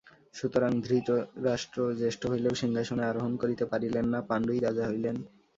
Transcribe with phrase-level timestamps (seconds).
[0.33, 5.15] সুতরাং ধৃতরাষ্ট্র জ্যেষ্ঠ হইলেও সিংহাসনে আরোহণ করিতে পারিলেন না, পাণ্ডুই রাজা হইলেন।